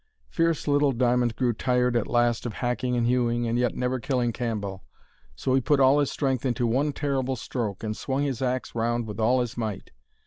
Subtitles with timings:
[0.31, 4.31] Fierce little Diamond grew tired at last of hacking and hewing and yet never killing
[4.33, 4.83] Cambell.
[5.35, 9.05] So he put all his strength into one terrible stroke, and swung his axe round
[9.05, 9.91] with all his might.